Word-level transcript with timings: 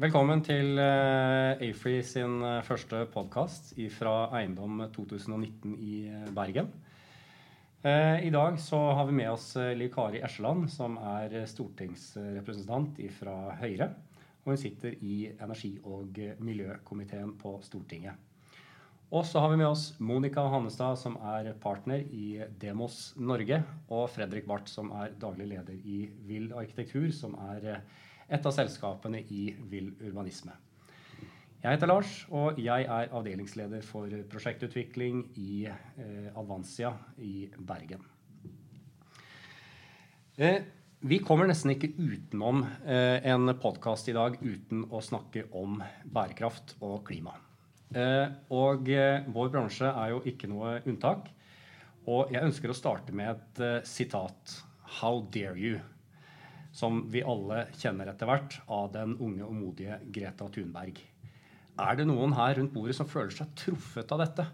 Velkommen 0.00 0.40
til 0.40 0.78
uh, 0.80 1.60
Afree 1.60 2.00
sin 2.00 2.38
uh, 2.40 2.62
første 2.64 3.02
podkast 3.12 3.74
fra 3.92 4.30
Eiendom 4.38 4.78
2019 4.94 5.74
i 5.76 5.98
uh, 6.08 6.30
Bergen. 6.32 6.70
I 7.84 8.30
dag 8.32 8.56
så 8.60 8.78
har 8.96 9.04
vi 9.10 9.18
med 9.18 9.28
oss 9.28 9.50
Liv 9.76 9.90
Kari 9.92 10.22
Esjeland, 10.24 10.66
som 10.72 10.96
er 10.96 11.36
stortingsrepresentant 11.48 12.96
fra 13.18 13.36
Høyre. 13.60 13.90
Og 14.40 14.54
hun 14.54 14.60
sitter 14.60 14.96
i 15.04 15.30
energi- 15.36 15.78
og 15.84 16.16
miljøkomiteen 16.44 17.36
på 17.40 17.58
Stortinget. 17.64 18.16
Og 19.12 19.24
så 19.28 19.40
har 19.40 19.52
vi 19.52 19.60
med 19.60 19.68
oss 19.68 19.90
Monica 19.98 20.44
Hannestad, 20.48 20.96
som 21.00 21.20
er 21.36 21.52
partner 21.60 22.04
i 22.08 22.38
Demos 22.60 23.10
Norge, 23.16 23.62
og 23.88 24.08
Fredrik 24.16 24.48
Barth, 24.48 24.72
som 24.72 24.92
er 24.96 25.16
daglig 25.20 25.52
leder 25.56 25.76
i 25.76 26.06
Vill 26.28 26.52
arkitektur, 26.56 27.10
som 27.16 27.36
er 27.52 27.82
et 28.30 28.46
av 28.46 28.54
selskapene 28.54 29.22
i 29.34 29.50
Vill 29.70 29.90
urbanisme. 29.98 30.54
Jeg 31.60 31.76
heter 31.76 31.90
Lars, 31.90 32.12
og 32.32 32.56
jeg 32.62 32.86
er 32.88 33.10
avdelingsleder 33.12 33.82
for 33.84 34.12
prosjektutvikling 34.32 35.26
i 35.42 35.66
eh, 35.68 36.30
Avansia 36.38 36.94
i 37.20 37.50
Bergen. 37.58 38.06
Eh, 40.40 40.62
vi 41.04 41.18
kommer 41.20 41.50
nesten 41.50 41.74
ikke 41.74 41.92
utenom 41.98 42.62
eh, 42.84 43.20
en 43.28 43.52
podkast 43.60 44.08
i 44.08 44.16
dag 44.16 44.38
uten 44.40 44.86
å 44.88 45.02
snakke 45.04 45.50
om 45.60 45.82
bærekraft 46.08 46.78
og 46.80 47.02
klima. 47.10 47.36
Eh, 47.92 48.26
og 48.56 48.88
eh, 48.94 49.28
vår 49.28 49.52
bransje 49.52 49.90
er 49.90 50.14
jo 50.14 50.24
ikke 50.32 50.48
noe 50.48 50.78
unntak. 50.86 51.28
Og 52.08 52.32
jeg 52.32 52.46
ønsker 52.46 52.72
å 52.72 52.78
starte 52.78 53.12
med 53.12 53.34
et 53.34 53.64
eh, 53.66 53.80
sitat. 53.84 54.60
How 55.00 55.20
dare 55.28 55.58
you? 55.60 55.80
Som 56.80 57.02
vi 57.12 57.22
alle 57.26 57.66
kjenner 57.76 58.10
etter 58.12 58.28
hvert, 58.30 58.56
av 58.72 58.90
den 58.94 59.16
unge 59.20 59.44
og 59.46 59.56
modige 59.56 60.00
Greta 60.12 60.48
Thunberg. 60.52 61.00
Er 61.80 61.98
det 61.98 62.06
noen 62.08 62.32
her 62.36 62.56
rundt 62.58 62.72
bordet 62.74 62.96
som 62.96 63.08
føler 63.08 63.32
seg 63.34 63.52
truffet 63.58 64.10
av 64.14 64.24
dette? 64.24 64.46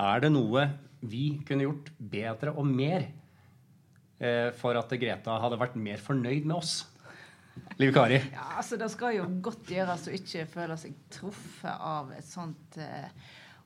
Er 0.00 0.24
det 0.24 0.32
noe 0.32 0.66
vi 1.04 1.26
kunne 1.46 1.66
gjort 1.66 1.92
bedre 1.98 2.54
og 2.56 2.66
mer 2.68 3.06
eh, 4.18 4.50
for 4.56 4.76
at 4.80 4.92
Greta 5.00 5.36
hadde 5.42 5.60
vært 5.60 5.78
mer 5.80 6.02
fornøyd 6.02 6.48
med 6.48 6.56
oss? 6.58 6.74
Liv 7.78 7.92
Kari? 7.94 8.18
Ja, 8.34 8.56
altså 8.58 8.76
Det 8.80 8.88
skal 8.90 9.18
jo 9.18 9.28
godt 9.44 9.70
gjøres 9.70 10.08
å 10.08 10.14
ikke 10.16 10.46
føle 10.50 10.76
seg 10.80 10.96
truffet 11.12 11.74
av 11.74 12.10
et 12.16 12.26
sånt 12.26 12.78
eh, 12.82 13.10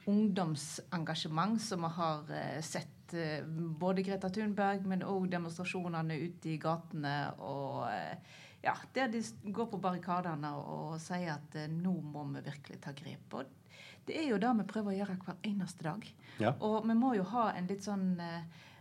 ungdomsengasjement 0.08 1.60
som 1.62 1.84
vi 1.84 1.92
har 1.98 2.32
eh, 2.34 2.62
sett 2.64 2.94
Eh, 3.12 3.44
både 3.80 4.02
Greta 4.02 4.28
Thunberg, 4.28 4.84
men 4.86 5.02
òg 5.06 5.28
demonstrasjonene 5.32 6.18
ute 6.18 6.52
i 6.52 6.58
gatene. 6.60 7.32
og 7.38 7.88
eh, 7.92 8.36
ja, 8.62 8.74
Der 8.94 9.08
de 9.08 9.22
går 9.44 9.70
på 9.72 9.80
barrikadene 9.80 10.52
og 10.58 10.98
sier 11.00 11.36
at 11.36 11.56
nå 11.72 11.94
må 12.02 12.26
vi 12.34 12.44
virkelig 12.50 12.80
ta 12.84 12.92
grep. 12.92 13.34
Og 13.34 13.44
det 14.06 14.18
er 14.18 14.30
jo 14.30 14.40
det 14.40 14.54
vi 14.60 14.70
prøver 14.72 14.92
å 14.92 14.98
gjøre 14.98 15.18
hver 15.24 15.38
eneste 15.46 15.86
dag. 15.86 16.08
Ja. 16.40 16.54
Og 16.60 16.82
vi 16.88 16.96
må 16.98 17.14
jo 17.16 17.26
ha 17.32 17.50
en 17.52 17.68
litt 17.70 17.86
sånn 17.86 18.18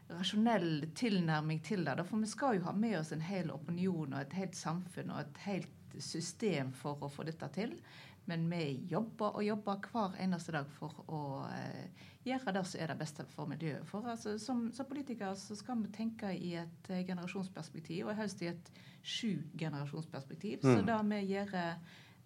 rasjonell 0.08 0.88
tilnærming 0.95 1.59
til 1.64 1.83
det. 1.86 2.00
For 2.08 2.23
vi 2.23 2.31
skal 2.31 2.58
jo 2.58 2.67
ha 2.67 2.73
med 2.73 2.98
oss 3.00 3.11
en 3.11 3.23
hel 3.23 3.52
opinion 3.52 4.14
og 4.14 4.22
et 4.22 4.38
helt 4.39 4.55
samfunn 4.55 5.11
og 5.11 5.23
et 5.23 5.42
helt 5.45 5.98
system 6.00 6.72
for 6.75 7.00
å 7.03 7.11
få 7.11 7.25
dette 7.28 7.48
til. 7.55 7.75
Men 8.28 8.45
vi 8.52 8.64
jobber 8.92 9.38
og 9.39 9.45
jobber 9.45 9.83
hver 9.92 10.17
eneste 10.23 10.56
dag 10.56 10.72
for 10.78 11.03
å 11.08 11.22
eh, 11.47 12.08
gjøre 12.28 12.53
det 12.58 12.64
som 12.67 12.81
er 12.83 12.92
det 12.92 12.97
beste 13.00 13.25
for 13.31 13.50
miljøet. 13.50 13.86
For 13.88 14.08
altså, 14.11 14.36
som, 14.42 14.66
som 14.75 14.89
politikere 14.89 15.31
så 15.39 15.56
skal 15.56 15.80
vi 15.83 15.94
tenke 15.95 16.33
i 16.36 16.55
et 16.59 16.92
eh, 16.92 17.05
generasjonsperspektiv, 17.08 18.09
og 18.09 18.20
helst 18.20 18.44
i 18.44 18.52
et 18.52 18.73
sju-generasjonsperspektiv. 19.08 20.59
Mm. 20.64 20.73
Så 20.73 20.83
det 20.89 21.00
vi 21.14 21.22
gjør 21.31 21.55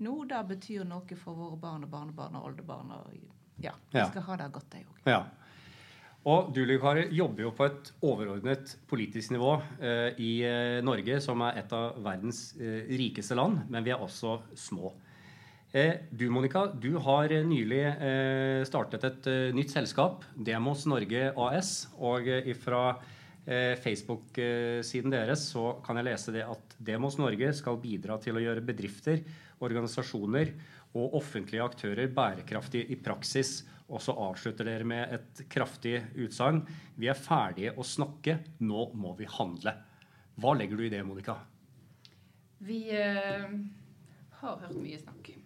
nå, 0.01 0.15
det 0.29 0.41
betyr 0.55 0.87
noe 0.89 1.19
for 1.19 1.37
våre 1.37 1.59
barn 1.61 1.85
og 1.85 1.93
barnebarn 1.93 2.39
og 2.39 2.49
oldebarn. 2.49 2.95
Og 2.97 3.61
ja, 3.61 3.75
vi 3.93 4.01
skal 4.09 4.25
ha 4.31 4.41
det 4.41 4.49
godt, 4.57 4.73
de 4.73 4.83
òg. 4.87 5.05
Ja. 5.09 5.21
Og 6.29 6.51
du 6.53 6.61
Kari, 6.77 7.07
jobber 7.17 7.47
jo 7.47 7.51
på 7.57 7.65
et 7.65 7.87
overordnet 8.05 8.75
politisk 8.89 9.31
nivå 9.33 9.55
eh, 9.81 10.19
i 10.21 10.33
eh, 10.45 10.77
Norge, 10.85 11.17
som 11.23 11.41
er 11.47 11.63
et 11.63 11.71
av 11.73 11.97
verdens 12.03 12.51
eh, 12.61 12.85
rikeste 12.93 13.37
land, 13.37 13.63
men 13.73 13.85
vi 13.85 13.93
er 13.93 14.01
også 14.01 14.37
små. 14.53 14.91
Eh, 15.73 15.93
du 16.09 16.29
Monica, 16.29 16.65
du 16.67 16.97
har 16.99 17.31
nylig 17.47 17.79
eh, 17.87 18.61
startet 18.67 19.05
et 19.07 19.27
eh, 19.31 19.53
nytt 19.55 19.71
selskap, 19.71 20.25
Demos 20.35 20.83
Norge 20.89 21.31
AS. 21.31 21.71
Og 21.95 22.27
fra 22.59 22.83
Facebook-siden 23.41 25.09
deres 25.09 25.47
så 25.49 25.63
kan 25.81 25.97
jeg 25.97 26.05
lese 26.05 26.33
det 26.35 26.43
at 26.45 26.75
Demos 26.77 27.15
Norge 27.17 27.47
skal 27.57 27.79
bidra 27.81 28.19
til 28.21 28.37
å 28.37 28.43
gjøre 28.43 28.61
bedrifter, 28.61 29.23
organisasjoner 29.65 30.51
og 30.93 31.17
offentlige 31.17 31.65
aktører 31.65 32.13
bærekraftige 32.13 32.91
i 32.93 32.99
praksis. 33.01 33.63
Og 33.89 34.03
så 34.05 34.13
avslutter 34.13 34.69
dere 34.69 34.85
med 34.85 35.17
et 35.17 35.43
kraftig 35.49 35.97
utsagn. 36.21 36.61
Vi 37.01 37.09
er 37.09 37.17
ferdige 37.17 37.73
å 37.73 37.87
snakke, 37.87 38.37
nå 38.61 38.91
må 38.93 39.17
vi 39.17 39.25
handle. 39.39 39.73
Hva 40.37 40.53
legger 40.61 40.77
du 40.77 40.85
i 40.85 40.93
det, 40.93 41.01
Monica? 41.07 41.39
Vi 42.61 42.83
uh, 42.93 43.57
har 44.37 44.67
hørt 44.67 44.77
mye 44.77 45.01
snakk. 45.01 45.40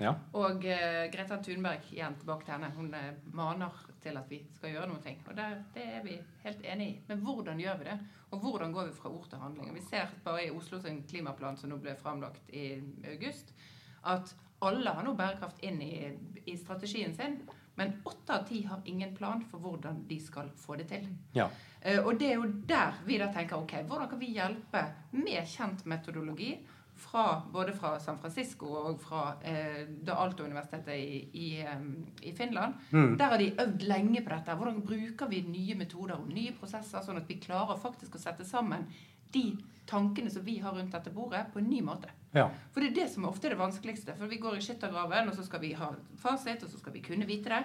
Ja. 0.00 0.14
Og 0.34 0.64
uh, 0.64 1.04
Greta 1.12 1.38
Thunberg, 1.42 1.86
igjen 1.94 2.16
tilbake 2.18 2.46
til 2.46 2.56
henne, 2.56 2.70
hun 2.74 2.90
uh, 2.94 3.34
maner 3.36 3.74
til 4.02 4.18
at 4.18 4.30
vi 4.30 4.40
skal 4.56 4.74
gjøre 4.74 4.90
noe. 4.90 5.16
Og 5.28 5.36
det, 5.38 5.48
det, 5.76 5.84
er 5.98 6.04
vi 6.04 6.16
helt 6.44 6.64
enig 6.74 6.88
i. 6.88 6.96
Men 7.08 7.22
hvordan 7.24 7.60
gjør 7.62 7.80
vi 7.80 7.90
det? 7.90 7.98
Og 8.34 8.40
hvordan 8.42 8.72
går 8.74 8.90
vi 8.90 8.96
fra 8.98 9.12
ord 9.14 9.28
til 9.30 9.42
handling? 9.42 9.70
Og 9.70 9.78
vi 9.78 9.84
ser 9.86 10.14
bare 10.24 10.46
i 10.46 10.54
Oslo 10.54 10.80
sin 10.82 11.04
klimaplan 11.08 11.58
som 11.60 11.70
nå 11.70 11.78
ble 11.82 11.94
framlagt 12.00 12.50
i 12.50 12.72
august, 13.12 13.54
at 14.10 14.34
alle 14.64 14.96
har 14.96 15.06
nå 15.06 15.14
bærekraft 15.18 15.62
inn 15.64 15.80
i, 15.82 15.94
i 16.46 16.56
strategien 16.58 17.14
sin. 17.14 17.38
Men 17.74 17.96
åtte 18.06 18.34
av 18.34 18.44
ti 18.46 18.60
har 18.66 18.82
ingen 18.86 19.14
plan 19.16 19.40
for 19.50 19.62
hvordan 19.62 20.04
de 20.08 20.18
skal 20.22 20.50
få 20.58 20.76
det 20.78 20.88
til. 20.90 21.08
Ja. 21.38 21.48
Uh, 21.84 22.00
og 22.06 22.18
det 22.18 22.32
er 22.32 22.38
jo 22.40 22.50
der 22.66 23.02
vi 23.06 23.18
da 23.22 23.30
tenker 23.34 23.62
ok, 23.62 23.80
hvordan 23.86 24.10
kan 24.10 24.22
vi 24.22 24.34
hjelpe 24.34 24.88
med 25.14 25.46
kjent 25.54 25.86
metodologi? 25.86 26.56
Fra, 26.96 27.42
både 27.52 27.72
fra 27.72 27.98
San 28.00 28.18
Francisco 28.22 28.70
og 28.78 29.00
fra 29.02 29.24
eh, 29.42 29.82
det 29.88 30.14
Alto-universitetet 30.14 30.94
i, 30.94 31.18
i, 31.32 31.48
i, 32.22 32.32
Finland. 32.32 32.74
Mm. 32.90 33.16
Der 33.18 33.32
har 33.32 33.38
de 33.38 33.52
øvd 33.60 33.82
lenge 33.88 34.22
på 34.22 34.34
dette. 34.34 34.54
Hvordan 34.54 34.82
bruker 34.86 35.30
vi 35.30 35.42
nye 35.48 35.76
metoder 35.78 36.14
og 36.20 36.30
nye 36.30 36.54
prosesser, 36.58 37.02
sånn 37.02 37.18
at 37.20 37.28
vi 37.30 37.40
klarer 37.42 37.80
faktisk 37.82 38.14
å 38.14 38.22
sette 38.22 38.46
sammen 38.46 38.86
de 39.34 39.48
tankene 39.90 40.30
som 40.30 40.44
vi 40.46 40.58
har 40.62 40.72
rundt 40.76 40.94
dette 40.94 41.12
bordet, 41.12 41.46
på 41.52 41.60
en 41.60 41.68
ny 41.68 41.80
måte. 41.84 42.12
Ja. 42.34 42.48
For 42.72 42.82
det 42.82 42.92
er 42.92 43.00
det 43.02 43.08
som 43.12 43.26
ofte 43.28 43.48
er 43.48 43.54
det 43.54 43.60
vanskeligste. 43.60 44.14
For 44.18 44.30
vi 44.30 44.40
går 44.42 44.58
i 44.58 44.62
skyttergraven, 44.64 45.28
og 45.28 45.36
så 45.36 45.44
skal 45.46 45.62
vi 45.62 45.74
ha 45.78 45.90
fasit, 46.22 46.64
og 46.64 46.70
så 46.70 46.80
skal 46.80 46.94
vi 46.94 47.02
kunne 47.04 47.28
vite 47.28 47.52
det. 47.52 47.62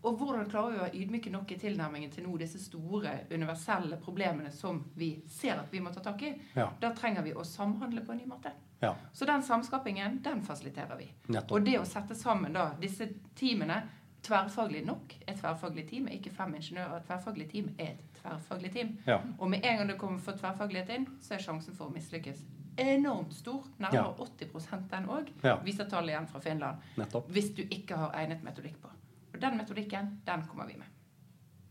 Og 0.00 0.16
hvordan 0.16 0.48
klarer 0.48 0.72
vi 0.72 0.78
å 0.78 0.82
være 0.84 1.00
ydmyke 1.02 1.30
nok 1.32 1.50
i 1.52 1.58
tilnærmingen 1.60 2.12
til 2.14 2.24
nå 2.24 2.38
disse 2.40 2.60
store, 2.62 3.12
universelle 3.30 3.98
problemene 4.00 4.52
som 4.54 4.80
vi 4.96 5.10
ser 5.28 5.60
at 5.60 5.72
vi 5.72 5.82
må 5.84 5.92
ta 5.92 6.00
tak 6.04 6.22
i? 6.24 6.32
Ja. 6.54 6.70
Da 6.80 6.94
trenger 6.96 7.26
vi 7.26 7.34
å 7.36 7.44
samhandle 7.44 8.04
på 8.06 8.14
en 8.14 8.22
ny 8.22 8.28
måte. 8.30 8.52
Ja. 8.80 8.94
Så 9.12 9.28
den 9.28 9.42
samskapingen, 9.44 10.22
den 10.24 10.40
fasiliterer 10.42 10.96
vi. 10.96 11.10
Nettopp. 11.26 11.58
Og 11.58 11.66
det 11.66 11.76
å 11.80 11.88
sette 11.88 12.16
sammen 12.16 12.56
da 12.56 12.70
disse 12.80 13.10
teamene 13.36 13.82
tverrfaglig 14.24 14.82
nok 14.84 15.14
Et 15.26 15.36
tverrfaglig 15.36 15.86
team 15.88 16.08
er 16.08 16.18
ikke 16.18 16.32
fem 16.36 16.54
ingeniører. 16.56 17.00
Et 17.00 17.06
tverrfaglig 17.08 17.46
team 17.52 17.68
er 17.78 17.92
et 17.94 18.16
tverrfaglig 18.20 18.72
team. 18.72 18.94
Ja. 19.06 19.20
Og 19.38 19.50
med 19.52 19.64
en 19.64 19.78
gang 19.80 19.92
det 19.92 19.98
kommer 20.00 20.20
for 20.24 20.36
tverrfaglighet 20.36 20.92
inn, 20.96 21.06
så 21.20 21.36
er 21.36 21.44
sjansen 21.44 21.76
for 21.76 21.88
å 21.88 21.94
mislykkes 21.94 22.42
enormt 22.80 23.34
stor. 23.34 23.64
Nærmere 23.76 24.14
ja. 24.18 24.26
80 24.56 24.88
den 24.90 25.08
òg, 25.10 25.32
viser 25.64 25.88
tallet 25.88 26.14
igjen 26.14 26.28
fra 26.30 26.40
Finland. 26.40 26.88
Nettopp. 27.00 27.28
Hvis 27.32 27.52
du 27.56 27.62
ikke 27.66 28.00
har 28.00 28.16
egnet 28.20 28.44
metodikk 28.46 28.80
på. 28.80 28.92
Den 29.40 29.56
metodikken, 29.56 30.16
den 30.26 30.46
kommer 30.48 30.68
vi 30.68 30.76
med. 30.80 30.96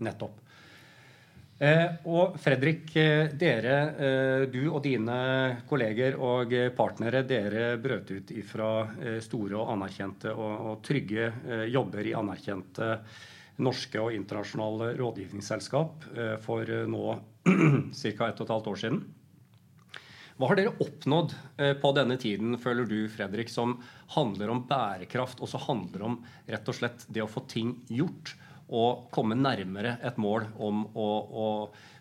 Nettopp. 0.06 0.40
Eh, 1.60 1.90
og 2.08 2.38
Fredrik, 2.40 2.94
eh, 2.96 3.34
dere, 3.36 3.80
eh, 4.00 4.44
du 4.48 4.62
og 4.70 4.80
dine 4.86 5.64
kolleger 5.68 6.16
og 6.16 6.54
partnere, 6.76 7.26
dere 7.28 7.74
brøt 7.78 8.14
ut 8.16 8.32
fra 8.48 8.70
eh, 8.96 9.20
store 9.20 9.58
og 9.60 9.74
anerkjente 9.74 10.32
og, 10.32 10.54
og 10.70 10.80
trygge 10.88 11.28
eh, 11.28 11.66
jobber 11.68 12.08
i 12.08 12.16
anerkjente 12.16 12.94
norske 13.60 14.00
og 14.00 14.16
internasjonale 14.16 14.94
rådgivningsselskap 15.02 16.08
eh, 16.16 16.36
for 16.40 16.64
nå 16.88 17.06
ca. 17.92 18.30
ett 18.30 18.40
og 18.40 18.46
et 18.48 18.56
halvt 18.56 18.72
år 18.72 18.84
siden. 18.86 19.04
Hva 20.40 20.48
har 20.48 20.56
dere 20.56 20.72
oppnådd 20.80 21.34
eh, 21.60 21.74
på 21.76 21.90
denne 21.98 22.16
tiden, 22.16 22.54
føler 22.64 22.88
du, 22.88 23.00
Fredrik, 23.12 23.50
som 23.52 23.74
handler 24.16 24.54
om 24.54 24.62
bærekraft, 24.70 25.42
og 25.44 25.52
som 25.52 25.66
handler 25.66 26.06
om 26.08 26.16
rett 26.48 26.72
og 26.72 26.78
slett 26.78 27.04
det 27.12 27.26
å 27.26 27.28
få 27.28 27.44
ting 27.52 27.74
gjort 27.92 28.38
og 28.70 29.10
komme 29.12 29.36
nærmere 29.36 29.98
et 30.06 30.16
mål 30.22 30.48
om 30.56 30.86
å, 30.96 31.10
å 31.44 31.48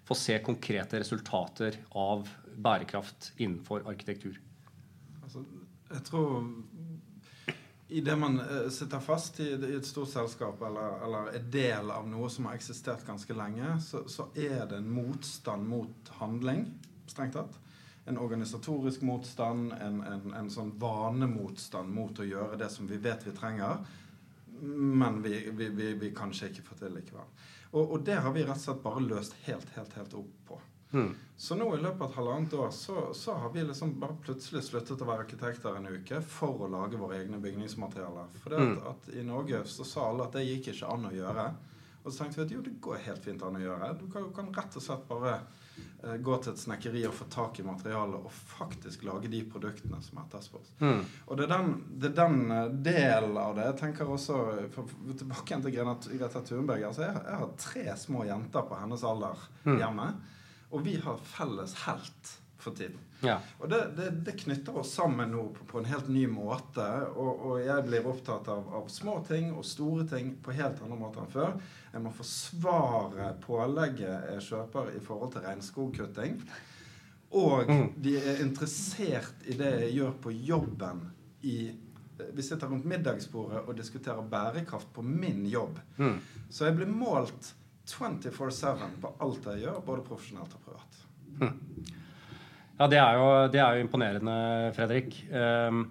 få 0.07 0.15
se 0.15 0.39
konkrete 0.45 1.01
resultater 1.03 1.81
av 1.99 2.29
bærekraft 2.55 3.33
innenfor 3.41 3.89
arkitektur? 3.91 4.39
Altså, 5.25 5.43
jeg 5.91 6.07
tror 6.07 6.47
i 7.89 8.07
det 8.07 8.17
man 8.21 8.39
eh, 8.39 8.67
sitter 8.71 9.03
fast 9.03 9.43
i, 9.43 9.51
i 9.51 9.77
et 9.81 9.87
stort 9.89 10.13
selskap 10.13 10.63
eller, 10.63 11.01
eller, 11.09 11.31
er 11.35 11.51
del 11.59 11.91
av 11.91 12.07
noe 12.07 12.31
som 12.31 12.47
har 12.47 12.59
eksistert 12.59 13.03
ganske 13.09 13.35
lenge, 13.35 13.81
så, 13.83 14.07
så 14.07 14.31
er 14.39 14.69
det 14.69 14.79
en 14.79 14.93
motstand 14.93 15.67
mot 15.67 16.13
handling, 16.21 16.69
strengt 17.11 17.35
tatt. 17.35 17.65
En 18.09 18.19
organisatorisk 18.19 19.03
motstand, 19.07 19.73
en, 19.73 20.01
en, 20.03 20.33
en, 20.35 20.51
sånn 20.51 20.73
vanemotstand 20.81 21.93
mot 21.93 22.19
å 22.19 22.27
gjøre 22.27 22.59
det 22.61 22.71
som 22.73 22.89
vi 22.89 22.97
vet 23.03 23.27
vi 23.27 23.35
trenger, 23.37 23.85
men 24.61 25.21
vi, 25.23 25.51
vi, 25.55 25.69
vi, 25.69 25.93
vi 26.01 26.11
kanskje 26.17 26.51
ikke 26.51 26.65
får 26.71 26.81
til 26.83 26.97
likevel. 26.99 27.29
Og, 27.71 27.83
og, 27.85 28.01
det 28.05 28.17
har 28.25 28.33
vi 28.33 28.47
rett 28.47 28.57
og 28.57 28.65
slett 28.65 28.83
bare 28.83 29.05
løst 29.05 29.37
helt, 29.45 29.69
helt, 29.77 29.95
helt 30.01 30.17
opp 30.19 30.35
på. 30.49 30.61
Mm. 30.93 31.11
Så 31.37 31.55
nå 31.55 31.67
i 31.77 31.81
løpet 31.83 32.01
av 32.01 32.09
et 32.09 32.17
halvannet 32.17 32.55
år 32.57 32.71
så, 32.73 33.11
så, 33.15 33.35
har 33.37 33.53
vi 33.53 33.63
liksom 33.69 33.93
bare 34.01 34.17
plutselig 34.25 34.63
sluttet 34.65 35.05
å 35.05 35.09
være 35.09 35.27
arkitekter 35.27 35.77
en 35.77 35.91
uke 35.93 36.23
for 36.25 36.65
å 36.65 36.71
lage 36.73 36.99
våre 36.99 37.21
egne 37.21 37.41
bygningsmaterialer. 37.45 38.33
For 38.41 38.55
det 38.55 38.63
at, 38.63 38.73
mm. 38.73 38.87
at 38.95 39.11
i 39.21 39.27
Norge 39.27 39.63
så 39.69 39.85
sa 39.87 40.09
alle 40.09 40.27
at 40.27 40.39
det 40.39 40.47
gikk 40.49 40.73
ikke 40.73 40.95
an 40.97 41.11
å 41.11 41.15
gjøre. 41.15 41.47
Og 42.03 42.09
så 42.09 42.23
tenkte 42.23 42.41
vi 42.41 42.47
at 42.47 42.57
jo, 42.57 42.65
det 42.65 42.79
går 42.83 43.05
helt 43.05 43.25
fint 43.25 43.45
an 43.45 43.61
å 43.61 43.63
gjøre. 43.63 43.93
Du 44.01 44.07
kan, 44.09 44.31
du 44.31 44.33
kan 44.35 44.49
rett 44.57 44.81
og 44.81 44.85
slett 44.85 45.05
bare 45.11 45.37
gå 46.23 46.37
til 46.43 46.53
et 46.55 46.61
snekkeri 46.61 47.03
og 47.09 47.15
få 47.17 47.27
tak 47.33 47.59
i 47.59 47.65
materialet 47.67 48.23
og 48.23 48.33
faktisk 48.33 49.03
lage 49.09 49.31
de 49.33 49.41
produktene 49.51 49.99
som 50.05 50.21
etterspørs. 50.23 50.71
Mm. 50.79 51.01
Og 51.27 51.39
det 51.39 51.47
er, 51.49 51.53
den, 51.53 51.73
det 51.99 52.11
er 52.13 52.17
den 52.21 52.53
eh, 52.55 52.73
delen 52.89 53.39
av 53.41 53.57
det. 53.59 53.67
Jeg 53.71 53.79
tenker 53.83 54.13
også 54.15 54.39
for, 54.75 54.97
Tilbake 55.19 55.61
til 55.65 55.75
Greta 55.75 56.43
Thunberg. 56.47 56.87
Altså, 56.91 57.07
jeg, 57.09 57.23
jeg, 57.25 57.41
har 57.43 57.55
tre 57.65 57.87
små 57.99 58.27
jenter 58.29 58.69
på 58.69 58.79
hennes 58.79 59.07
alder 59.11 59.47
mm. 59.65 59.79
hjemme. 59.81 60.11
Og 60.71 60.85
vi 60.85 60.99
har 61.03 61.19
felles 61.25 61.75
helt 61.87 62.35
for 62.69 62.77
tiden. 62.77 63.01
Ja. 63.21 63.41
Og 63.59 63.69
det, 63.69 63.81
det, 63.97 64.11
det, 64.11 64.37
knytter 64.39 64.77
oss 64.79 64.93
sammen 64.95 65.33
nå 65.33 65.49
på, 65.57 65.65
på 65.67 65.81
en 65.81 65.89
helt 65.91 66.09
ny 66.13 66.27
måte. 66.31 66.87
Og, 67.15 67.45
og 67.49 67.61
jeg 67.65 67.87
blir 67.89 68.07
opptatt 68.07 68.49
av, 68.53 68.69
av, 68.79 68.87
små 68.93 69.19
ting 69.27 69.51
og 69.55 69.67
store 69.67 70.07
ting 70.11 70.35
på 70.43 70.55
helt 70.59 70.83
andre 70.85 71.01
måter 71.01 71.25
enn 71.25 71.33
før. 71.33 71.59
Jeg 71.93 72.05
må 72.05 72.15
forsvare 72.15 73.33
pålegget 73.43 74.33
jeg 74.35 74.47
kjøper 74.51 74.93
i 74.95 75.03
forhold 75.05 75.35
til 75.35 75.47
regnskogkutting. 75.49 76.41
Og 77.39 77.69
mm. 77.69 77.85
de 78.01 78.17
er 78.21 78.43
interessert 78.45 79.49
i 79.49 79.57
det 79.59 79.75
jeg 79.83 79.99
gjør 79.99 80.17
på 80.23 80.33
jobben 80.33 81.05
i 81.45 81.59
Vi 82.35 82.43
sitter 82.43 82.67
rundt 82.67 82.87
middagsbordet 82.89 83.61
og 83.69 83.77
diskuterer 83.79 84.25
bærekraft 84.27 84.89
på 84.93 85.05
min 85.07 85.45
jobb. 85.47 85.77
Mm. 85.99 86.17
Så 86.51 86.67
jeg 86.67 86.75
blir 86.81 86.91
målt 86.91 87.53
24-7 87.87 88.97
på 89.01 89.13
alt 89.23 89.47
jeg 89.53 89.63
gjør, 89.63 89.79
både 89.87 90.03
profesjonelt 90.09 90.57
og 90.57 90.65
privat. 90.65 90.99
Mm. 91.39 91.95
Ja, 92.79 92.87
det 92.87 92.99
er, 93.03 93.17
jo, 93.19 93.31
det 93.51 93.59
er 93.59 93.75
jo, 93.75 93.83
imponerende, 93.83 94.35
Fredrik. 94.77 95.17
Um, 95.35 95.89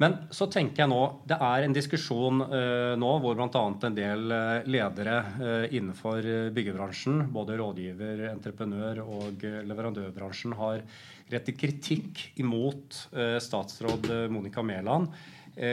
men 0.00 0.14
så 0.32 0.46
tenker 0.48 0.84
jeg 0.84 0.88
nå 0.88 1.00
Det 1.28 1.36
er 1.36 1.64
en 1.66 1.74
diskusjon 1.76 2.44
uh, 2.46 2.94
nå 2.96 3.08
hvor 3.20 3.34
bl.a. 3.36 3.64
en 3.88 3.96
del 3.96 4.30
uh, 4.30 4.68
ledere 4.70 5.16
uh, 5.40 5.64
innenfor 5.66 6.28
byggebransjen, 6.54 7.24
både 7.34 7.58
rådgiver, 7.58 8.22
entreprenør 8.30 9.02
og 9.02 9.42
leverandørbransjen, 9.42 10.54
har 10.60 10.84
rettet 11.30 11.58
kritikk 11.58 12.22
imot 12.42 13.04
statsråd 13.38 14.08
Monica 14.34 14.64
Mæland 14.66 15.12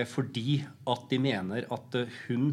fordi 0.10 0.58
at 0.90 1.04
de 1.12 1.18
mener 1.22 1.68
at 1.72 1.96
hun 2.28 2.48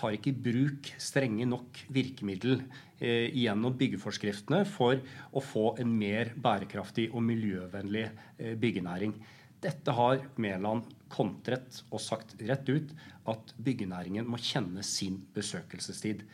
tar 0.00 0.16
ikke 0.16 0.32
i 0.32 0.40
bruk 0.46 0.90
strenge 1.00 1.46
nok 1.48 1.82
virkemiddel 1.92 2.60
eh, 3.00 3.28
gjennom 3.36 3.76
byggeforskriftene 3.78 4.62
for 4.68 5.00
å 5.32 5.42
få 5.44 5.74
en 5.82 5.92
mer 5.96 6.32
bærekraftig 6.40 7.10
og 7.12 7.24
miljøvennlig 7.26 8.06
eh, 8.06 8.56
byggenæring. 8.60 9.14
Dette 9.60 9.92
har 9.92 10.22
Mæland 10.40 10.88
kontret 11.12 11.82
og 11.90 12.00
sagt 12.00 12.36
rett 12.48 12.68
ut 12.70 12.94
at 13.28 13.52
byggenæringen 13.60 14.28
må 14.28 14.40
kjenne 14.40 14.84
sin 14.86 15.20
besøkelsestid. 15.34 16.24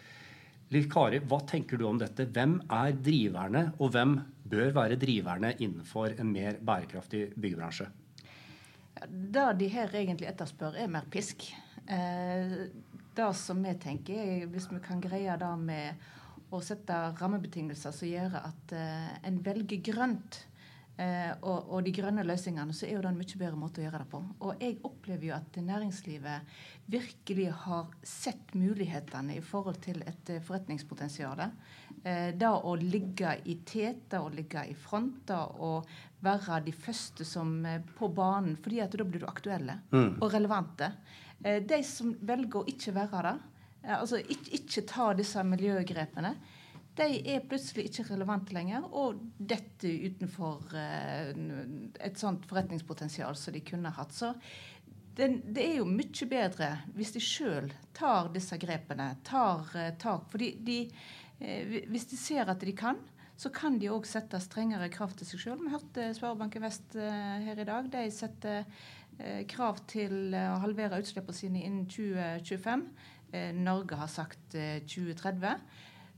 Liv 0.74 0.88
Kari, 0.90 1.20
hva 1.22 1.40
tenker 1.46 1.78
du 1.78 1.86
om 1.86 1.98
dette? 1.98 2.26
Hvem 2.26 2.58
er 2.74 2.94
driverne, 2.98 3.68
og 3.78 3.92
hvem 3.94 4.16
bør 4.50 4.72
være 4.74 4.98
driverne 4.98 5.52
innenfor 5.62 6.16
en 6.18 6.32
mer 6.34 6.58
bærekraftig 6.58 7.28
byggebransje? 7.34 7.86
Det 9.06 9.46
de 9.60 9.68
her 9.68 9.92
egentlig 9.94 10.28
etterspør, 10.30 10.76
er 10.80 10.90
mer 10.90 11.08
pisk. 11.12 11.48
Eh, 11.86 12.58
det 13.16 13.30
som 13.38 13.62
vi 13.64 13.72
tenker, 13.80 14.20
er 14.20 14.50
hvis 14.52 14.68
vi 14.72 14.82
kan 14.84 15.00
greie 15.00 15.36
det 15.40 15.54
med 15.60 16.06
å 16.54 16.60
sette 16.62 16.96
rammebetingelser 17.18 17.94
som 17.94 18.08
gjør 18.08 18.36
at 18.38 18.76
uh, 18.76 19.14
en 19.26 19.40
velger 19.42 19.80
grønt, 19.88 20.38
uh, 21.00 21.32
og, 21.40 21.80
de 21.86 21.94
grønne 21.96 22.22
løsningene, 22.26 22.76
så 22.76 22.86
er 22.86 22.94
jo 22.94 23.02
det 23.02 23.10
en 23.10 23.18
mye 23.18 23.40
bedre 23.40 23.58
måte 23.58 23.82
å 23.82 23.86
gjøre 23.86 24.02
det 24.04 24.08
på. 24.12 24.20
Og 24.46 24.62
jeg 24.62 24.76
opplever 24.86 25.28
jo 25.30 25.34
at 25.34 25.58
næringslivet 25.58 26.54
virkelig 26.92 27.48
har 27.64 27.90
sett 28.06 28.54
mulighetene 28.54 29.40
i 29.40 29.42
forhold 29.42 29.80
til 29.88 30.04
et 30.06 30.36
forretningspotensial. 30.46 31.42
det 32.04 32.52
å 32.52 32.76
ligge 32.78 33.32
i 33.44 33.56
tet, 33.66 34.06
det 34.12 34.20
å 34.22 34.30
ligge 34.30 34.62
i 34.70 34.76
front, 34.78 35.24
det 35.26 35.40
å 35.58 35.80
være 36.26 36.60
de 36.66 36.74
første 36.74 37.24
som 37.24 37.54
på 37.96 38.10
banen, 38.14 38.58
fordi 38.60 38.82
at 38.84 38.98
da 38.98 39.06
blir 39.06 39.22
du 39.22 39.30
aktuelle 39.30 39.78
mm. 39.94 40.18
og 40.18 40.32
relevante. 40.34 40.90
Eh, 41.44 41.62
de 41.62 41.80
som 41.84 42.14
velger 42.26 42.62
å 42.62 42.68
ikke 42.70 42.94
være 42.96 43.24
det, 43.26 43.34
eh, 43.82 43.96
altså 43.98 44.20
ikke, 44.20 44.52
ikke 44.60 44.86
ta 44.88 45.10
disse 45.16 45.42
miljøgrepene, 45.46 46.36
de 46.96 47.08
er 47.28 47.44
plutselig 47.44 47.90
ikke 47.90 48.06
relevante 48.14 48.54
lenger 48.56 48.86
og 48.96 49.18
detter 49.36 50.06
utenfor 50.08 50.70
eh, 50.80 51.34
et 52.08 52.16
sånt 52.16 52.46
forretningspotensial 52.48 53.36
som 53.36 53.56
de 53.56 53.60
kunne 53.66 53.92
hatt. 53.98 54.16
Så 54.16 54.32
det, 55.16 55.28
det 55.44 55.64
er 55.64 55.76
jo 55.80 55.88
mye 55.88 56.30
bedre 56.30 56.70
hvis 56.96 57.12
de 57.16 57.22
sjøl 57.24 57.68
tar 57.96 58.32
disse 58.32 58.56
grepene, 58.60 59.14
tar 59.24 59.68
tak. 60.00 60.26
For 60.32 60.40
de, 60.40 60.80
hvis 61.38 62.08
de 62.10 62.18
ser 62.20 62.52
at 62.52 62.64
de 62.64 62.74
kan, 62.76 63.00
så 63.36 63.50
kan 63.52 63.76
de 63.78 63.90
òg 63.92 64.06
sette 64.08 64.40
strengere 64.40 64.88
krav 64.92 65.12
til 65.16 65.28
seg 65.28 65.42
sjøl. 65.42 65.58
Vi 65.60 65.72
hørte 65.74 66.10
Sparebanken 66.16 66.64
Vest 66.64 66.96
her 66.96 67.60
i 67.60 67.66
dag. 67.68 67.90
De 67.92 68.06
setter 68.14 68.64
Eh, 69.16 69.46
krav 69.48 69.78
til 69.88 70.34
eh, 70.36 70.50
å 70.52 70.60
halvere 70.60 70.98
utslippene 71.00 71.36
sine 71.36 71.64
innen 71.64 71.86
2025. 71.88 72.82
Eh, 73.32 73.52
Norge 73.56 73.96
har 73.96 74.10
sagt 74.12 74.56
2030. 74.56 75.72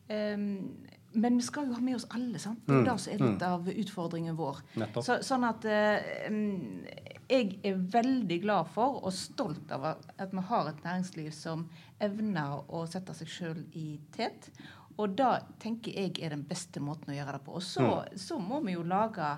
Men 0.09 1.37
vi 1.37 1.45
skal 1.45 1.69
jo 1.69 1.77
ha 1.77 1.83
med 1.85 1.99
oss 1.99 2.07
alle. 2.17 2.41
sant? 2.41 2.63
Det 2.65 2.75
er 2.75 2.81
mm. 2.81 2.87
det 2.87 2.95
som 3.03 3.13
er 3.13 3.23
litt 3.23 3.43
mm. 3.43 3.53
av 3.53 3.69
utfordringen 3.83 4.39
vår. 4.39 4.61
Så, 5.05 5.19
sånn 5.25 5.45
at 5.45 5.67
jeg 5.69 7.59
er 7.67 7.83
veldig 7.93 8.39
glad 8.41 8.71
for 8.73 9.03
og 9.03 9.13
stolt 9.13 9.73
av 9.75 9.85
at 9.91 10.33
vi 10.33 10.45
har 10.49 10.71
et 10.71 10.81
næringsliv 10.85 11.29
som 11.37 11.67
evner 12.01 12.63
å 12.73 12.87
sette 12.89 13.17
seg 13.21 13.33
sjøl 13.35 13.61
i 13.77 13.99
tet. 14.17 14.49
Og 14.99 15.17
det 15.19 15.33
tenker 15.63 15.95
jeg 15.95 16.17
er 16.19 16.35
den 16.35 16.45
beste 16.49 16.83
måten 16.83 17.15
å 17.15 17.17
gjøre 17.17 17.39
det 17.39 17.45
på. 17.47 17.57
Og 17.59 17.65
så, 17.65 17.87
mm. 17.87 18.19
så 18.19 18.39
må 18.43 18.61
vi 18.67 18.75
jo 18.75 18.87
lage 18.87 19.33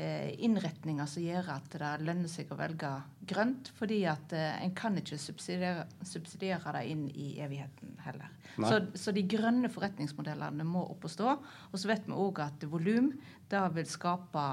Eh, 0.00 0.44
innretninger 0.44 1.06
som 1.10 1.22
gjør 1.22 1.48
at 1.50 1.72
det 1.74 1.88
lønner 2.06 2.30
seg 2.30 2.48
å 2.54 2.56
velge 2.56 2.88
grønt. 3.26 3.72
Fordi 3.76 3.98
at 4.08 4.32
eh, 4.38 4.62
en 4.62 4.72
kan 4.76 4.94
ikke 4.96 5.18
subsidiere, 5.18 5.82
subsidiere 6.06 6.72
det 6.76 6.84
inn 6.92 7.02
i 7.10 7.32
evigheten 7.42 7.98
heller. 8.06 8.30
Så, 8.54 8.78
så, 8.94 9.12
de 9.12 9.24
grønne 9.28 9.68
forretningsmodellene 9.72 10.64
må 10.64 10.86
opp 10.94 11.08
og 11.08 11.12
stå. 11.12 11.34
Og 11.72 11.82
så 11.82 11.90
vet 11.90 12.06
vi 12.06 12.16
òg 12.16 12.40
at 12.46 12.64
volum 12.70 13.10
vil 13.50 13.90
skape 13.90 14.46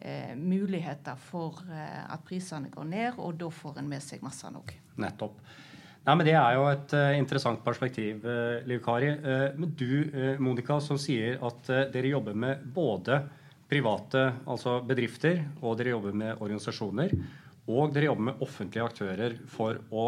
eh, 0.00 0.32
muligheter 0.34 1.20
for 1.28 1.60
eh, 1.68 2.02
at 2.10 2.24
prisene 2.26 2.72
går 2.72 2.88
ned, 2.88 3.20
og 3.20 3.36
da 3.44 3.50
får 3.52 3.82
en 3.82 3.90
med 3.92 4.02
seg 4.02 4.24
massene 4.24 4.64
òg. 4.64 4.74
Nettopp. 5.04 5.38
Nei, 6.00 6.14
men 6.16 6.24
Det 6.24 6.32
er 6.32 6.54
jo 6.56 6.62
et 6.70 6.94
uh, 6.96 7.10
interessant 7.18 7.60
perspektiv, 7.64 8.24
uh, 8.24 8.62
Liv 8.68 8.80
Kari. 8.84 9.10
Uh, 9.20 9.50
men 9.60 9.74
du, 9.76 10.08
Monica, 10.40 10.78
som 10.80 10.96
sier 11.00 11.36
at 11.44 11.68
dere 11.92 12.14
jobber 12.14 12.36
med 12.36 12.64
både 12.72 13.20
private, 13.70 14.22
altså 14.50 14.78
bedrifter, 14.86 15.44
og 15.60 15.76
dere 15.78 15.92
jobber 15.92 16.16
med 16.16 16.40
organisasjoner. 16.40 17.12
Og 17.68 17.92
dere 17.92 18.08
jobber 18.08 18.30
med 18.30 18.40
offentlige 18.46 18.86
aktører 18.86 19.36
for 19.52 19.82
å 19.92 20.06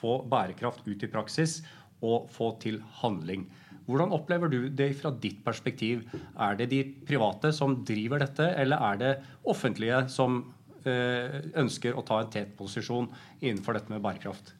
få 0.00 0.20
bærekraft 0.30 0.84
ut 0.86 1.02
i 1.02 1.10
praksis 1.10 1.58
og 2.04 2.28
få 2.32 2.52
til 2.60 2.78
handling. 3.00 3.48
Hvordan 3.88 4.14
opplever 4.14 4.52
du 4.52 4.68
det 4.68 4.92
fra 5.00 5.10
ditt 5.10 5.40
perspektiv? 5.44 6.04
Er 6.38 6.60
det 6.60 6.70
de 6.70 6.84
private 7.08 7.50
som 7.56 7.80
driver 7.88 8.22
dette, 8.22 8.52
eller 8.52 8.86
er 8.92 9.02
det 9.02 9.12
offentlige 9.48 10.04
som 10.12 10.44
ønsker 10.80 11.92
å 11.98 12.06
ta 12.06 12.22
en 12.22 12.30
tet 12.32 12.54
posisjon 12.56 13.10
innenfor 13.42 13.76
dette 13.76 13.92
med 13.92 14.00
bærekraft? 14.04 14.54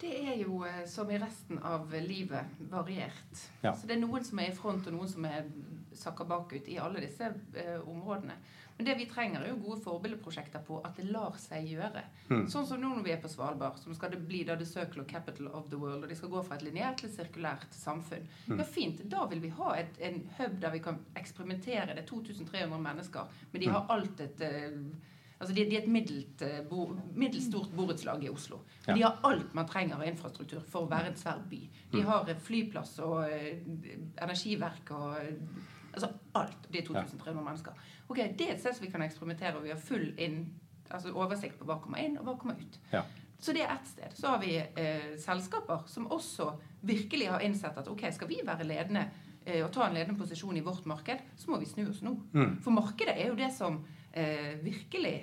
Det 0.00 0.12
er 0.30 0.36
jo 0.38 0.62
eh, 0.66 0.84
som 0.86 1.10
i 1.10 1.18
resten 1.18 1.58
av 1.58 1.90
livet 2.04 2.60
variert. 2.70 3.42
Ja. 3.64 3.74
Så 3.74 3.88
det 3.88 3.96
er 3.96 4.04
noen 4.04 4.24
som 4.24 4.38
er 4.38 4.52
i 4.52 4.56
front, 4.56 4.86
og 4.86 4.94
noen 4.94 5.10
som 5.10 5.26
er 5.26 5.48
sakker 5.98 6.28
bakut 6.28 6.68
i 6.70 6.78
alle 6.78 7.02
disse 7.02 7.32
eh, 7.58 7.80
områdene. 7.82 8.36
Men 8.78 8.86
det 8.86 8.94
vi 8.94 9.08
trenger, 9.10 9.42
er 9.42 9.50
jo 9.50 9.56
gode 9.58 9.80
forbildeprosjekter 9.82 10.62
på 10.62 10.76
at 10.86 10.94
det 11.00 11.08
lar 11.10 11.34
seg 11.42 11.66
gjøre. 11.66 12.04
Mm. 12.28 12.44
Sånn 12.52 12.66
som 12.68 12.78
nå 12.78 12.92
når 12.92 13.02
vi 13.08 13.10
er 13.10 13.18
på 13.18 13.30
Svalbard, 13.32 13.80
som 13.82 13.96
skal 13.96 14.12
det 14.14 14.20
bli 14.22 14.44
da 14.46 14.54
the 14.54 14.68
of 14.86 15.08
capital 15.10 15.48
of 15.48 15.66
the 15.72 15.80
world, 15.80 16.04
og 16.04 16.08
de 16.08 16.14
skal 16.14 16.30
gå 16.30 16.42
fra 16.46 16.54
et 16.54 16.62
lineært 16.62 17.00
til 17.00 17.10
et 17.10 17.16
sirkulært 17.16 17.74
samfunn. 17.74 18.28
Mm. 18.46 18.60
Ja, 18.60 18.68
fint. 18.78 19.02
Da 19.10 19.26
vil 19.26 19.42
vi 19.42 19.50
ha 19.58 19.74
et, 19.80 19.98
en 19.98 20.22
hub 20.38 20.60
der 20.62 20.76
vi 20.76 20.82
kan 20.84 21.02
eksperimentere. 21.18 21.90
Det 21.90 22.04
er 22.04 22.06
2300 22.06 22.78
mennesker, 22.86 23.34
men 23.50 23.64
de 23.64 23.72
har 23.74 23.82
mm. 23.82 23.90
alt 23.96 24.22
et 24.28 24.46
uh, 24.46 25.16
Altså 25.38 25.54
de, 25.54 25.64
de, 25.70 25.76
er 25.76 25.84
et 25.84 25.90
middelt, 25.94 26.42
eh, 26.42 26.60
bo, 26.66 26.88
middels 27.14 27.46
stort 27.46 27.70
borettslag 27.76 28.24
i 28.26 28.30
Oslo. 28.32 28.64
Ja. 28.88 28.94
De 28.94 29.02
har 29.04 29.20
alt 29.28 29.52
man 29.54 29.68
trenger 29.70 29.94
av 29.98 30.06
infrastruktur 30.08 30.64
for 30.66 30.86
å 30.86 30.90
være 30.90 31.12
en 31.12 31.18
svær 31.20 31.44
by. 31.50 31.60
De 31.92 32.02
mm. 32.02 32.08
har 32.10 32.32
flyplass 32.42 32.96
og 33.06 33.20
uh, 33.22 33.82
energiverk 34.24 34.94
og 34.98 35.18
Altså 35.98 36.08
alt. 36.36 36.66
Det 36.72 36.82
er 36.82 36.86
2300 36.86 37.42
mennesker. 37.42 37.78
Ok, 38.08 38.18
Det 38.38 38.44
er 38.46 38.52
et 38.54 38.60
sted 38.60 38.74
som 38.76 38.84
vi 38.84 38.90
kan 38.92 39.02
eksperimentere, 39.02 39.56
og 39.56 39.64
vi 39.64 39.72
har 39.72 39.80
full 39.80 40.12
inn, 40.20 40.42
altså 40.90 41.10
oversikt 41.16 41.58
på 41.58 41.66
hva 41.66 41.78
kommer 41.82 42.02
inn, 42.04 42.18
og 42.20 42.28
hva 42.28 42.34
kommer 42.38 42.60
ut. 42.60 42.78
Ja. 42.92 43.02
Så 43.38 43.54
det 43.54 43.62
er 43.62 43.72
ett 43.72 43.86
sted. 43.86 44.14
Så 44.14 44.26
har 44.26 44.38
vi 44.42 44.56
eh, 44.58 45.14
selskaper 45.18 45.86
som 45.86 46.06
også 46.10 46.52
virkelig 46.80 47.30
har 47.30 47.40
innsett 47.40 47.76
at 47.78 47.88
ok, 47.88 48.08
skal 48.12 48.30
vi 48.30 48.40
være 48.46 48.66
ledende 48.66 49.04
eh, 49.44 49.62
og 49.64 49.70
ta 49.74 49.86
en 49.86 49.94
ledende 49.94 50.18
posisjon 50.18 50.56
i 50.56 50.64
vårt 50.66 50.86
marked, 50.90 51.22
så 51.36 51.50
må 51.50 51.60
vi 51.62 51.66
snu 51.70 51.84
oss 51.88 52.02
nå. 52.02 52.16
Mm. 52.32 52.58
For 52.64 52.74
markedet 52.74 53.14
er 53.14 53.30
jo 53.30 53.38
det 53.38 53.52
som 53.54 53.78
eh, 53.84 53.97
virkelig 54.62 55.16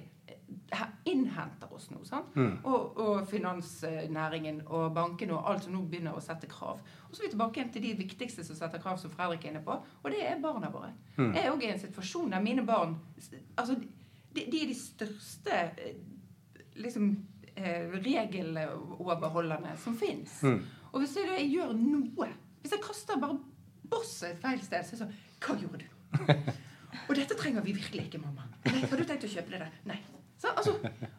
eh, 0.71 0.81
innhenter 1.03 1.73
oss 1.73 1.89
nå. 1.89 2.03
sant? 2.05 2.35
Mm. 2.35 2.57
Og, 2.63 2.97
og 3.01 3.27
finansnæringen 3.29 4.61
og 4.65 4.93
bankene 4.95 5.37
og 5.37 5.49
alt 5.51 5.65
som 5.65 5.75
nå 5.75 5.83
begynner 5.89 6.15
å 6.15 6.23
sette 6.23 6.49
krav. 6.51 6.81
Og 7.09 7.15
så 7.15 7.21
er 7.23 7.27
vi 7.27 7.33
tilbake 7.35 7.59
igjen 7.59 7.73
til 7.73 7.85
de 7.85 7.93
viktigste 7.99 8.45
som 8.47 8.57
setter 8.57 8.81
krav, 8.83 8.99
som 9.01 9.13
Fredrik 9.13 9.45
er 9.45 9.55
inne 9.55 9.63
på, 9.65 9.77
og 9.77 10.11
det 10.13 10.23
er 10.25 10.41
barna 10.43 10.71
våre. 10.73 10.93
Mm. 11.17 11.31
Jeg 11.31 11.43
er 11.43 11.53
òg 11.53 11.65
i 11.65 11.71
en 11.73 11.81
situasjon 11.81 12.35
der 12.35 12.43
mine 12.45 12.65
barn 12.67 12.97
altså, 13.55 13.77
de, 14.35 14.45
de 14.51 14.61
er 14.61 14.69
de 14.71 14.77
største 14.77 15.59
eh, 15.81 15.97
liksom 16.75 17.11
eh, 17.55 17.91
regeloverholderne 18.05 19.75
som 19.81 19.97
fins. 19.97 20.41
Mm. 20.43 20.61
Og 20.91 21.01
hvis 21.03 21.17
jeg, 21.19 21.31
jeg 21.39 21.51
gjør 21.57 21.73
noe 21.75 22.31
Hvis 22.61 22.71
jeg 22.71 22.81
kaster 22.81 23.19
bare 23.19 23.35
bosset 23.91 24.31
et 24.31 24.39
feil 24.41 24.61
sted, 24.63 24.85
så 24.85 24.95
er 24.95 24.97
det 24.97 25.01
sånn 25.03 25.17
Hva 25.43 25.57
gjorde 25.59 25.83
du? 25.83 26.53
og 27.07 27.15
dette 27.17 27.37
trenger 27.39 27.65
vi 27.65 27.73
virkelig 27.77 28.07
ikke, 28.07 28.21
mamma. 28.23 28.47
Nei, 28.65 28.81
har 28.83 28.97
du 28.97 29.05
tenkt 29.07 29.27
å 29.27 29.31
kjøpe 29.31 29.53
det 29.53 29.61
der? 29.63 29.73
Nei. 29.89 29.97
Så, 30.41 30.51
altså, 30.51 30.73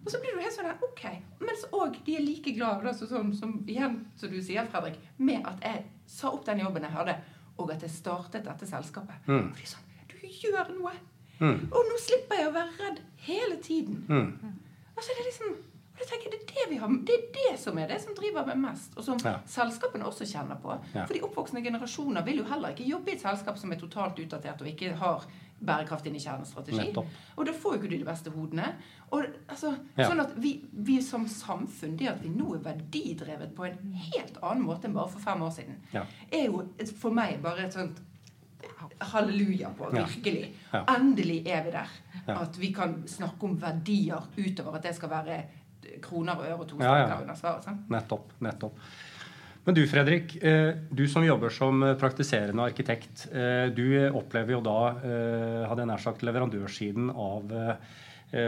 og 0.04 0.10
så 0.12 0.20
blir 0.20 0.36
du 0.36 0.42
helt 0.44 0.54
sånn 0.54 0.68
der, 0.68 0.82
OK. 0.84 1.04
Mens 1.40 1.64
òg 1.74 1.96
de 2.04 2.16
er 2.18 2.24
like 2.24 2.52
glad 2.56 2.84
altså, 2.86 3.08
sånn, 3.10 3.32
som, 3.34 3.54
igjen, 3.66 4.02
som 4.20 4.30
du 4.30 4.36
sier, 4.44 4.68
Fredrik, 4.70 4.98
med 5.16 5.46
at 5.48 5.62
jeg 5.64 5.86
sa 6.10 6.30
opp 6.34 6.44
den 6.46 6.60
jobben 6.62 6.84
jeg 6.84 6.94
hadde, 6.94 7.16
og 7.56 7.72
at 7.72 7.86
jeg 7.86 7.94
startet 7.94 8.44
dette 8.44 8.68
selskapet. 8.68 9.24
Mm. 9.30 9.48
Og 9.48 9.56
de 9.56 9.64
er 9.64 9.72
sånn 9.72 10.10
Du 10.12 10.18
gjør 10.26 10.74
noe! 10.76 10.92
Mm. 11.38 11.66
Og 11.68 11.88
nå 11.88 11.96
slipper 12.00 12.38
jeg 12.40 12.50
å 12.50 12.54
være 12.54 12.76
redd 12.80 13.00
hele 13.26 13.56
tiden. 13.64 14.04
Mm. 14.08 14.60
Og 14.96 15.02
så 15.04 15.12
er 15.12 15.26
liksom 15.26 15.56
og 15.96 16.02
jeg 16.02 16.08
tenker, 16.10 16.32
det 16.34 16.38
er 16.42 16.48
det, 16.50 16.64
vi 16.68 16.76
har, 16.76 16.90
det 17.08 17.14
er 17.14 17.22
det 17.32 17.52
som 17.60 17.78
er 17.80 17.86
det 17.88 17.96
som 18.02 18.12
driver 18.12 18.44
meg 18.44 18.58
mest, 18.60 18.92
og 19.00 19.04
som 19.04 19.20
Ja. 19.24 19.38
selskapene 19.48 20.04
også 20.04 20.26
kjenner 20.28 20.58
på. 20.60 20.74
Ja. 20.92 21.06
For 21.06 21.14
de 21.14 21.22
oppvoksende 21.24 21.62
generasjoner 21.64 22.22
vil 22.26 22.42
jo 22.42 22.44
heller 22.44 22.74
ikke 22.74 22.84
jobbe 22.84 23.10
i 23.10 23.14
et 23.14 23.22
selskap 23.24 23.56
som 23.56 23.72
er 23.72 23.80
totalt 23.80 24.20
utdatert 24.20 24.60
og 24.60 24.68
ikke 24.68 24.92
har 25.00 25.24
bærekraft 25.58 26.06
inn 26.06 26.16
i 26.16 26.20
kjernestrategi. 26.20 26.90
Og 27.36 27.46
da 27.46 27.52
får 27.52 27.76
jo 27.76 27.80
ikke 27.80 27.90
du 27.92 27.98
de 27.98 28.08
beste 28.08 28.30
hodene. 28.30 28.72
Og 29.10 29.24
altså, 29.48 29.76
Ja. 29.96 30.08
Sånn 30.10 30.20
at 30.20 30.34
vi, 30.36 30.60
vi 30.72 31.00
som 31.02 31.26
samfunn, 31.28 31.96
det 31.96 32.08
at 32.08 32.22
vi 32.22 32.28
nå 32.28 32.54
er 32.54 32.64
verdidrevet 32.64 33.54
på 33.56 33.64
en 33.64 33.94
helt 34.12 34.36
annen 34.42 34.66
måte 34.66 34.88
enn 34.88 34.94
bare 34.94 35.08
for 35.08 35.20
fem 35.20 35.42
år 35.42 35.50
siden, 35.50 35.80
Ja. 35.92 36.04
er 36.32 36.46
jo 36.46 36.68
for 37.00 37.10
meg 37.10 37.40
bare 37.42 37.66
et 37.66 37.72
sånt 37.72 38.02
halleluja 39.00 39.70
på. 39.78 39.90
Virkelig. 39.92 40.52
Ja. 40.72 40.84
Endelig 40.96 41.46
er 41.46 41.64
vi 41.64 41.70
der. 41.70 41.88
At 42.26 42.58
vi 42.58 42.72
kan 42.72 43.02
snakke 43.08 43.44
om 43.44 43.60
verdier 43.60 44.22
utover 44.36 44.76
at 44.76 44.82
det 44.82 44.94
skal 44.96 45.10
være 45.10 45.42
kroner 46.02 46.34
og 46.40 46.46
øre 46.46 46.58
og 46.58 46.68
to 46.68 46.80
ja. 46.80 47.20
under 47.20 47.34
svaret. 47.34 47.68
Nettopp. 47.88 48.32
nettopp. 48.40 48.78
Men 49.66 49.74
du 49.74 49.82
Fredrik, 49.90 50.36
eh, 50.46 50.76
du 50.94 51.08
som 51.10 51.24
jobber 51.26 51.50
som 51.50 51.80
eh, 51.82 51.96
praktiserende 51.98 52.62
arkitekt. 52.68 53.26
eh, 53.34 53.66
Du 53.74 53.86
opplever 54.14 54.54
jo 54.54 54.60
da, 54.62 54.80
hadde 55.66 55.82
jeg 55.82 55.90
nær 55.90 56.02
sagt, 56.02 56.22
leverandørsiden 56.22 57.10
av 57.10 57.54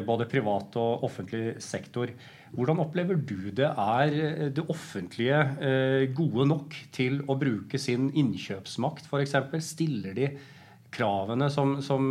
både 0.04 0.24
privat 0.26 0.74
og 0.76 1.04
offentlig 1.06 1.60
sektor. 1.62 2.10
Hvordan 2.50 2.80
opplever 2.82 3.14
du 3.14 3.50
det? 3.54 3.68
Er 3.78 4.50
det 4.50 4.64
offentlige 4.68 6.08
gode 6.18 6.46
nok 6.50 6.74
til 6.92 7.20
å 7.30 7.36
bruke 7.38 7.78
sin 7.78 8.08
innkjøpsmakt 8.10 9.06
f.eks.? 9.06 9.36
Stiller 9.62 10.18
de 10.18 10.28
kravene 10.90 11.46
som, 11.54 11.76
som 11.80 12.10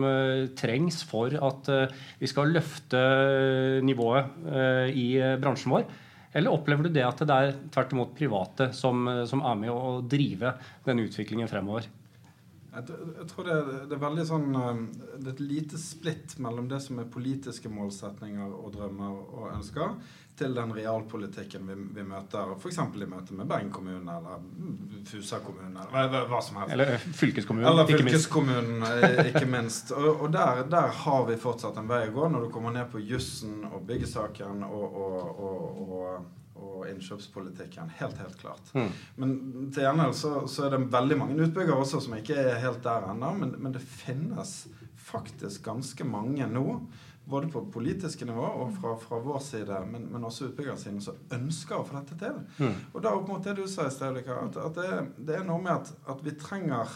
trengs 0.55 1.01
for 1.09 1.35
at 1.35 1.69
vi 2.21 2.31
skal 2.31 2.55
løfte 2.55 3.03
nivået 3.83 4.95
i 4.95 5.09
bransjen 5.43 5.75
vår? 5.75 5.91
Eller 6.37 6.53
opplever 6.53 6.85
du 6.85 6.93
det 6.93 7.05
at 7.05 7.21
det 7.25 7.33
er 7.33 7.55
tvert 7.73 7.93
imot 7.95 8.11
private 8.17 8.69
som, 8.77 9.07
som 9.25 9.41
er 9.41 9.55
med 9.57 9.73
å 9.73 9.97
drive 10.05 10.53
den 10.85 11.01
utviklingen 11.01 11.49
fremover? 11.49 11.87
Jeg, 12.77 12.97
jeg 13.17 13.27
tror 13.31 13.47
det 13.47 13.57
det 13.89 13.95
er 13.95 14.01
veldig 14.03 14.23
sånn 14.29 14.47
um, 14.53 14.83
Det 14.93 15.31
er 15.31 15.33
et 15.33 15.43
lite 15.43 15.79
splitt 15.81 16.37
mellom 16.43 16.67
det 16.69 16.79
som 16.83 16.99
er 17.01 17.09
politiske 17.09 17.71
målsetninger 17.73 18.53
og 18.53 18.71
drømmer 18.75 19.15
og 19.17 19.51
ønsker, 19.55 19.95
til 20.37 20.53
den 20.53 20.73
realpolitikken 20.75 21.65
vi, 21.65 21.75
vi 21.97 22.03
møter 22.05 22.51
f.eks. 22.53 22.77
i 22.77 23.09
møte 23.09 23.33
med 23.33 23.49
Bergen 23.49 23.71
kommune 23.73 24.17
eller 24.19 24.43
mm, 24.43 25.05
Fusa 25.09 25.39
kommune 25.41 25.87
eller 25.87 26.11
hva, 26.13 26.23
hva, 26.29 26.41
som 26.45 26.59
helst. 26.61 26.73
Eller 26.75 26.93
eh, 26.93 27.05
fylkeskommunen, 27.21 27.69
Eller 27.71 27.89
ikke 27.89 28.05
minst. 28.05 28.29
eh, 28.85 29.31
ikke 29.31 29.45
minst. 29.49 29.93
Og, 29.97 30.09
og 30.27 30.33
der, 30.35 30.61
der 30.69 30.93
har 31.01 31.25
vi 31.31 31.39
fortsatt 31.41 31.79
en 31.81 31.89
vei 31.89 32.03
å 32.05 32.13
gå 32.13 32.29
når 32.29 32.45
du 32.45 32.51
kommer 32.53 32.75
ned 32.75 32.91
på 32.93 33.01
jussen 33.01 33.63
og 33.71 33.87
byggesaken 33.89 34.61
og, 34.67 34.85
og, 34.85 35.41
og, 35.47 35.63
og, 36.57 36.85
innkjøpspolitikken. 36.91 37.91
Helt, 37.99 38.17
helt 38.21 38.37
klart. 38.39 38.71
Mm. 38.73 38.91
Men 39.15 39.33
til 39.73 39.85
gjengjeld 39.85 40.15
så, 40.17 40.33
så 40.49 40.67
er 40.67 40.75
det 40.75 40.85
veldig 40.93 41.17
mange 41.19 41.39
utbyggere 41.45 41.81
også 41.83 42.01
som 42.05 42.15
ikke 42.17 42.37
er 42.41 42.61
helt 42.63 42.83
der 42.85 43.09
ennå. 43.11 43.33
Men, 43.41 43.55
men 43.63 43.75
det 43.75 43.83
finnes 43.83 44.59
faktisk 45.07 45.65
ganske 45.67 46.07
mange 46.07 46.47
nå, 46.51 46.65
både 47.27 47.49
på 47.51 47.65
politiske 47.71 48.25
nivå 48.27 48.45
og 48.63 48.71
fra, 48.77 48.93
fra 49.01 49.19
vår 49.23 49.39
side, 49.43 49.81
men, 49.91 50.07
men 50.11 50.23
også 50.27 50.47
utbyggersiden, 50.47 51.01
som 51.03 51.19
ønsker 51.35 51.75
å 51.75 51.85
få 51.87 51.97
dette 51.99 52.17
til. 52.21 52.39
Mm. 52.63 52.77
Og 52.93 53.03
da 53.03 53.11
opp 53.15 53.27
mot 53.27 53.43
det 53.43 53.57
du 53.59 53.65
sa 53.67 53.87
i 53.87 53.93
sted, 53.93 54.21
at, 54.23 54.59
at 54.63 54.79
det, 54.79 54.91
det 55.27 55.39
er 55.39 55.47
noe 55.47 55.59
med 55.63 55.73
at, 55.75 55.91
at 56.07 56.23
vi 56.23 56.35
trenger 56.39 56.95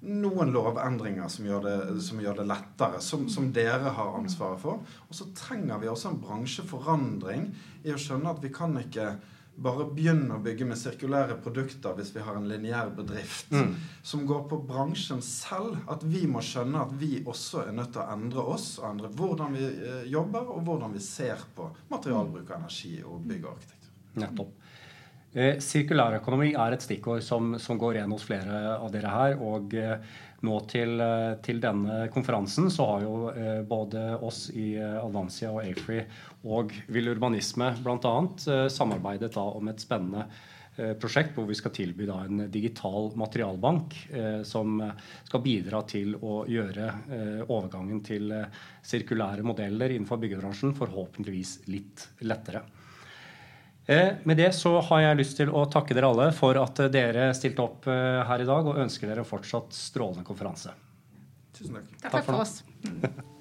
noen 0.00 0.52
lovendringer 0.54 1.28
som 1.32 1.46
gjør 1.48 1.64
det, 1.64 2.02
som 2.06 2.20
gjør 2.22 2.42
det 2.42 2.46
lettere, 2.46 3.00
som, 3.02 3.24
som 3.28 3.48
dere 3.52 3.90
har 3.96 4.14
ansvaret 4.18 4.60
for. 4.62 4.84
Og 5.08 5.16
så 5.18 5.26
trenger 5.34 5.80
vi 5.82 5.90
også 5.90 6.12
en 6.12 6.20
bransjeforandring 6.22 7.48
i 7.82 7.94
å 7.94 7.98
skjønne 7.98 8.30
at 8.30 8.44
vi 8.44 8.52
kan 8.54 8.76
ikke 8.78 9.16
bare 9.58 9.88
begynne 9.90 10.36
å 10.36 10.42
bygge 10.42 10.68
med 10.70 10.78
sirkulære 10.78 11.34
produkter 11.42 11.96
hvis 11.98 12.12
vi 12.14 12.22
har 12.22 12.36
en 12.38 12.46
lineær 12.46 12.92
bedrift 12.94 13.50
Mm. 13.50 13.74
som 14.02 14.26
går 14.26 14.44
på 14.48 14.60
bransjen 14.68 15.22
selv. 15.22 15.80
At 15.90 16.04
vi 16.04 16.26
må 16.30 16.38
skjønne 16.38 16.84
at 16.84 16.92
vi 17.00 17.24
også 17.26 17.64
er 17.66 17.72
nødt 17.74 17.90
til 17.92 18.04
å 18.04 18.12
endre 18.12 18.44
oss, 18.54 18.78
og 18.78 18.90
endre 18.92 19.08
hvordan 19.08 19.56
vi 19.58 19.64
eh, 19.64 20.04
jobber, 20.12 20.46
og 20.54 20.62
hvordan 20.62 20.94
vi 20.94 21.02
ser 21.02 21.42
på 21.56 21.66
materialbruk 21.90 22.50
og 22.50 22.56
energi 22.60 23.02
og 23.02 23.26
bygg 23.26 23.44
og 23.44 23.56
arkitektur. 23.56 23.90
Nettopp. 24.22 24.54
Eh, 25.36 25.58
Sirkulærøkonomi 25.60 26.54
er 26.56 26.72
et 26.72 26.84
stikkord 26.84 27.20
som, 27.20 27.52
som 27.60 27.76
går 27.80 27.98
igjen 27.98 28.12
hos 28.14 28.24
flere 28.24 28.60
av 28.78 28.88
dere 28.94 29.12
her. 29.12 29.36
Og 29.44 29.74
eh, 29.76 29.96
nå 30.46 30.58
til, 30.70 30.94
eh, 31.04 31.34
til 31.44 31.60
denne 31.60 32.06
konferansen 32.14 32.70
så 32.72 32.86
har 32.94 33.04
jo 33.04 33.16
både 33.68 34.04
oss 34.24 34.46
i 34.56 34.70
Advansia 34.80 35.52
og 35.52 35.64
Afree 35.66 36.06
og 36.48 36.72
Vill 36.94 37.12
Urbanisme 37.12 37.74
bl.a. 37.84 38.14
Samarbeidet 38.72 39.34
da 39.36 39.44
om 39.58 39.68
et 39.68 39.84
spennende 39.84 40.30
prosjekt 41.02 41.32
hvor 41.34 41.48
vi 41.48 41.56
skal 41.58 41.72
tilby 41.74 42.06
da 42.06 42.20
en 42.22 42.44
digital 42.54 43.08
materialbank 43.18 43.96
som 44.46 44.76
skal 45.26 45.42
bidra 45.42 45.80
til 45.90 46.14
å 46.22 46.44
gjøre 46.46 46.86
overgangen 47.48 47.98
til 48.06 48.30
sirkulære 48.86 49.42
modeller 49.42 49.90
innenfor 49.90 50.22
byggebransjen 50.22 50.78
forhåpentligvis 50.78 51.56
litt 51.74 52.06
lettere. 52.22 52.62
Eh, 53.88 54.20
Med 54.28 54.36
det 54.36 54.50
så 54.52 54.74
har 54.90 55.00
jeg 55.00 55.20
lyst 55.22 55.38
til 55.40 55.48
å 55.48 55.64
takke 55.72 55.96
dere 55.96 56.10
alle 56.12 56.28
for 56.36 56.58
at 56.60 56.82
dere 56.92 57.30
stilte 57.36 57.64
opp 57.64 57.88
eh, 57.88 58.20
her 58.28 58.44
i 58.44 58.48
dag, 58.48 58.68
og 58.68 58.82
ønsker 58.84 59.08
dere 59.08 59.24
fortsatt 59.24 59.72
strålende 59.72 60.26
konferanse. 60.28 60.74
Tusen 61.56 61.80
takk. 61.80 61.96
Takk 62.04 62.18
for 62.20 62.34
for 62.34 62.44
oss. 62.44 62.60